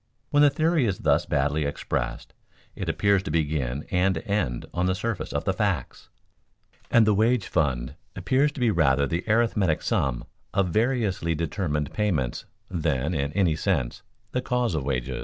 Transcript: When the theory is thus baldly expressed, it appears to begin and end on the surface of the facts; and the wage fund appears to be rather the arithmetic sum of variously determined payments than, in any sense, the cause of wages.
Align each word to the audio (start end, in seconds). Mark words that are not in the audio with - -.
When 0.31 0.41
the 0.41 0.49
theory 0.49 0.87
is 0.87 0.97
thus 0.97 1.27
baldly 1.27 1.63
expressed, 1.63 2.33
it 2.75 2.89
appears 2.89 3.21
to 3.21 3.29
begin 3.29 3.85
and 3.91 4.17
end 4.25 4.65
on 4.73 4.87
the 4.87 4.95
surface 4.95 5.31
of 5.31 5.43
the 5.43 5.53
facts; 5.53 6.09
and 6.89 7.05
the 7.05 7.13
wage 7.13 7.45
fund 7.45 7.93
appears 8.15 8.51
to 8.53 8.59
be 8.59 8.71
rather 8.71 9.05
the 9.05 9.23
arithmetic 9.27 9.83
sum 9.83 10.23
of 10.55 10.69
variously 10.69 11.35
determined 11.35 11.93
payments 11.93 12.45
than, 12.67 13.13
in 13.13 13.31
any 13.33 13.55
sense, 13.55 14.01
the 14.31 14.41
cause 14.41 14.73
of 14.73 14.83
wages. 14.83 15.19